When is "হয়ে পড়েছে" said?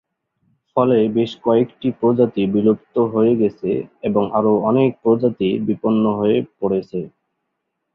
6.19-6.99